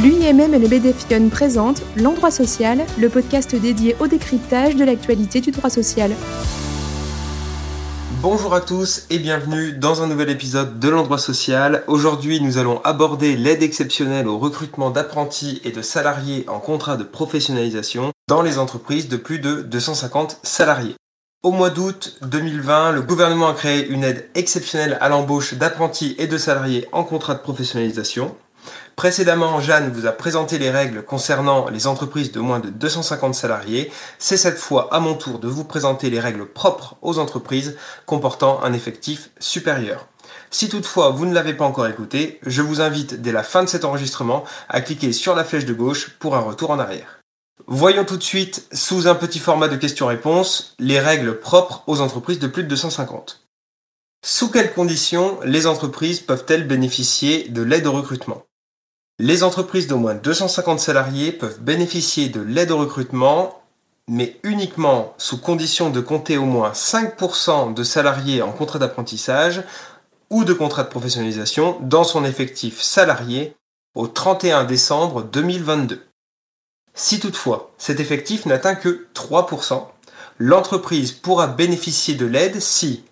[0.00, 5.52] L'UIMM et le BDFION présentent L'Endroit Social, le podcast dédié au décryptage de l'actualité du
[5.52, 6.10] droit social.
[8.20, 11.84] Bonjour à tous et bienvenue dans un nouvel épisode de l'endroit social.
[11.86, 17.04] Aujourd'hui, nous allons aborder l'aide exceptionnelle au recrutement d'apprentis et de salariés en contrat de
[17.04, 20.96] professionnalisation dans les entreprises de plus de 250 salariés.
[21.44, 26.28] Au mois d'août 2020, le gouvernement a créé une aide exceptionnelle à l'embauche d'apprentis et
[26.28, 28.34] de salariés en contrat de professionnalisation.
[28.96, 33.90] Précédemment, Jeanne vous a présenté les règles concernant les entreprises de moins de 250 salariés.
[34.18, 38.62] C'est cette fois à mon tour de vous présenter les règles propres aux entreprises comportant
[38.62, 40.06] un effectif supérieur.
[40.50, 43.68] Si toutefois vous ne l'avez pas encore écouté, je vous invite dès la fin de
[43.68, 47.20] cet enregistrement à cliquer sur la flèche de gauche pour un retour en arrière.
[47.66, 52.38] Voyons tout de suite, sous un petit format de questions-réponses, les règles propres aux entreprises
[52.38, 53.40] de plus de 250.
[54.24, 58.42] Sous quelles conditions les entreprises peuvent-elles bénéficier de l'aide au recrutement?
[59.18, 63.62] Les entreprises d'au moins 250 salariés peuvent bénéficier de l'aide au recrutement,
[64.08, 69.62] mais uniquement sous condition de compter au moins 5% de salariés en contrat d'apprentissage
[70.30, 73.54] ou de contrat de professionnalisation dans son effectif salarié
[73.94, 76.02] au 31 décembre 2022.
[76.94, 79.84] Si toutefois cet effectif n'atteint que 3%,
[80.38, 83.04] l'entreprise pourra bénéficier de l'aide si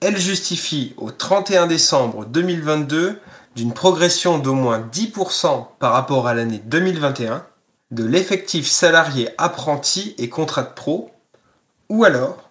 [0.00, 3.18] elle justifie au 31 décembre 2022
[3.56, 7.44] d'une progression d'au moins 10% par rapport à l'année 2021
[7.90, 11.10] de l'effectif salarié apprenti et contrat de pro,
[11.88, 12.50] ou alors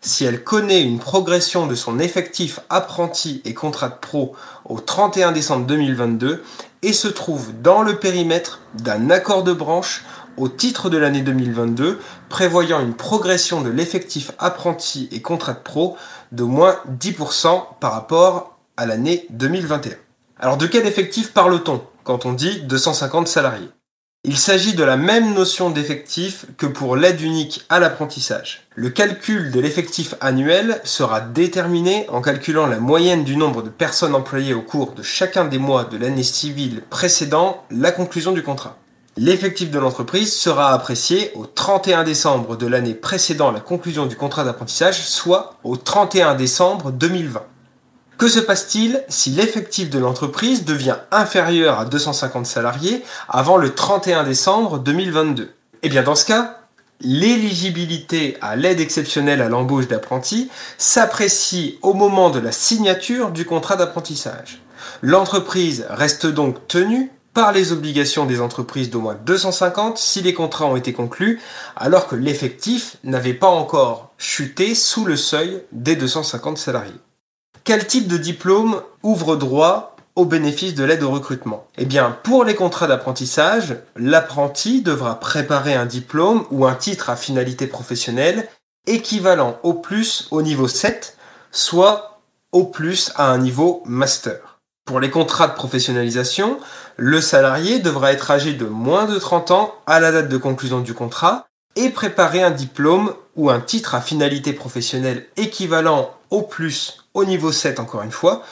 [0.00, 5.32] si elle connaît une progression de son effectif apprenti et contrat de pro au 31
[5.32, 6.42] décembre 2022
[6.82, 10.04] et se trouve dans le périmètre d'un accord de branche
[10.38, 15.98] au titre de l'année 2022 prévoyant une progression de l'effectif apprenti et contrat de pro
[16.32, 19.92] de moins 10% par rapport à l'année 2021.
[20.42, 23.68] Alors de quel effectif parle-t-on quand on dit 250 salariés?
[24.24, 28.66] Il s'agit de la même notion d'effectif que pour l'aide unique à l'apprentissage.
[28.74, 34.14] Le calcul de l'effectif annuel sera déterminé en calculant la moyenne du nombre de personnes
[34.14, 38.78] employées au cours de chacun des mois de l'année civile précédant la conclusion du contrat.
[39.18, 44.44] L'effectif de l'entreprise sera apprécié au 31 décembre de l'année précédant la conclusion du contrat
[44.44, 47.42] d'apprentissage, soit au 31 décembre 2020.
[48.20, 54.24] Que se passe-t-il si l'effectif de l'entreprise devient inférieur à 250 salariés avant le 31
[54.24, 55.50] décembre 2022
[55.82, 56.58] Eh bien dans ce cas,
[57.00, 63.76] l'éligibilité à l'aide exceptionnelle à l'embauche d'apprentis s'apprécie au moment de la signature du contrat
[63.76, 64.60] d'apprentissage.
[65.00, 70.66] L'entreprise reste donc tenue par les obligations des entreprises d'au moins 250 si les contrats
[70.66, 71.40] ont été conclus,
[71.74, 77.00] alors que l'effectif n'avait pas encore chuté sous le seuil des 250 salariés.
[77.70, 81.68] Quel type de diplôme ouvre droit au bénéfice de l'aide au recrutement?
[81.78, 87.14] Eh bien, pour les contrats d'apprentissage, l'apprenti devra préparer un diplôme ou un titre à
[87.14, 88.48] finalité professionnelle
[88.88, 91.16] équivalent au plus au niveau 7,
[91.52, 92.18] soit
[92.50, 94.58] au plus à un niveau master.
[94.84, 96.58] Pour les contrats de professionnalisation,
[96.96, 100.80] le salarié devra être âgé de moins de 30 ans à la date de conclusion
[100.80, 106.99] du contrat et préparer un diplôme ou un titre à finalité professionnelle équivalent au plus
[107.14, 108.42] au niveau 7 encore une fois,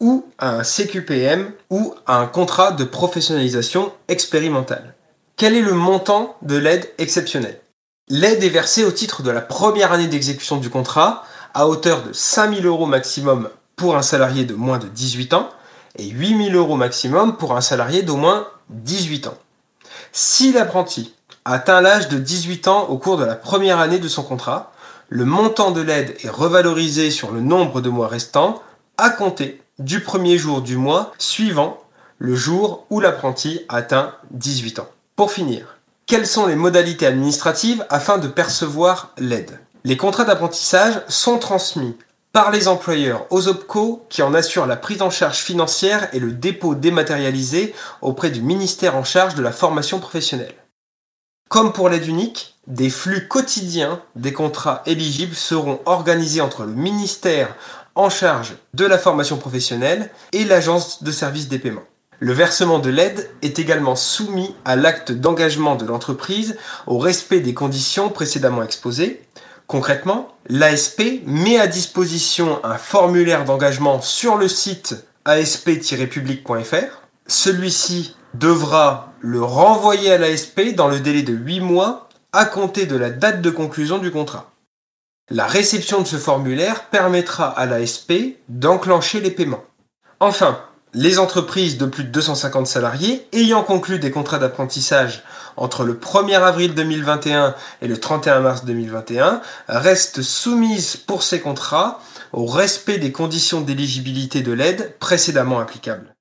[0.00, 4.94] ou à un CQPM ou à un contrat de professionnalisation expérimentale.
[5.36, 7.60] Quel est le montant de l'aide exceptionnelle?
[8.08, 11.24] L'aide est versée au titre de la première année d'exécution du contrat
[11.54, 15.50] à hauteur de 5000 euros maximum pour un salarié de moins de 18 ans
[15.96, 19.38] et 8000 euros maximum pour un salarié d'au moins 18 ans.
[20.12, 21.14] Si l'apprenti
[21.44, 24.72] atteint l'âge de 18 ans au cours de la première année de son contrat,
[25.10, 28.62] le montant de l'aide est revalorisé sur le nombre de mois restants
[28.98, 31.82] à compter du premier jour du mois suivant
[32.18, 34.88] le jour où l'apprenti atteint 18 ans.
[35.16, 39.58] Pour finir, quelles sont les modalités administratives afin de percevoir l'aide?
[39.84, 41.96] Les contrats d'apprentissage sont transmis
[42.32, 46.32] par les employeurs aux OPCO qui en assurent la prise en charge financière et le
[46.32, 50.54] dépôt dématérialisé auprès du ministère en charge de la formation professionnelle.
[51.48, 57.54] Comme pour l'aide unique, des flux quotidiens des contrats éligibles seront organisés entre le ministère
[57.94, 61.84] en charge de la formation professionnelle et l'agence de services des paiements.
[62.20, 67.54] Le versement de l'aide est également soumis à l'acte d'engagement de l'entreprise au respect des
[67.54, 69.22] conditions précédemment exposées.
[69.66, 77.07] Concrètement, l'ASP met à disposition un formulaire d'engagement sur le site asp-public.fr.
[77.28, 82.96] Celui-ci devra le renvoyer à l'ASP dans le délai de 8 mois à compter de
[82.96, 84.50] la date de conclusion du contrat.
[85.30, 88.12] La réception de ce formulaire permettra à l'ASP
[88.48, 89.64] d'enclencher les paiements.
[90.20, 90.58] Enfin,
[90.94, 95.22] Les entreprises de plus de 250 salariés ayant conclu des contrats d'apprentissage
[95.58, 102.00] entre le 1er avril 2021 et le 31 mars 2021 restent soumises pour ces contrats
[102.32, 106.14] au respect des conditions d'éligibilité de l'aide précédemment applicables.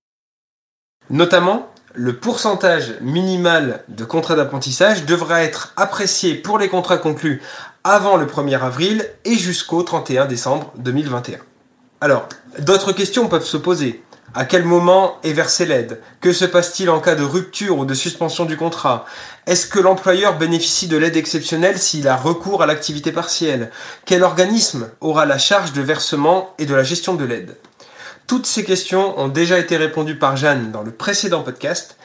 [1.10, 7.42] Notamment, le pourcentage minimal de contrats d'apprentissage devra être apprécié pour les contrats conclus
[7.84, 11.40] avant le 1er avril et jusqu'au 31 décembre 2021.
[12.02, 12.28] Alors,
[12.60, 14.04] d'autres questions peuvent se poser.
[14.36, 16.02] À quel moment est versée l'aide?
[16.20, 19.06] Que se passe-t-il en cas de rupture ou de suspension du contrat?
[19.48, 23.72] Est-ce que l'employeur bénéficie de l'aide exceptionnelle s'il a recours à l'activité partielle?
[24.06, 27.56] Quel organisme aura la charge de versement et de la gestion de l'aide?
[28.28, 31.96] Toutes ces questions ont déjà été répondues par Jeanne dans le précédent podcast.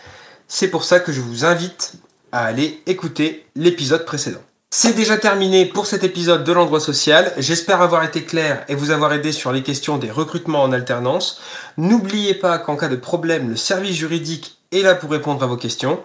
[0.46, 1.94] C'est pour ça que je vous invite
[2.30, 4.40] à aller écouter l'épisode précédent.
[4.70, 7.32] C'est déjà terminé pour cet épisode de l'endroit social.
[7.36, 11.42] J'espère avoir été clair et vous avoir aidé sur les questions des recrutements en alternance.
[11.76, 15.56] N'oubliez pas qu'en cas de problème, le service juridique est là pour répondre à vos
[15.56, 16.00] questions.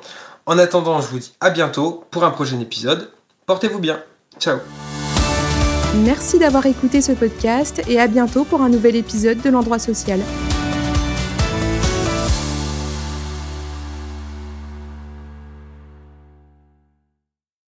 [0.47, 3.11] En attendant, je vous dis à bientôt pour un prochain épisode.
[3.45, 4.01] Portez-vous bien.
[4.39, 4.57] Ciao.
[5.95, 10.19] Merci d'avoir écouté ce podcast et à bientôt pour un nouvel épisode de l'endroit social.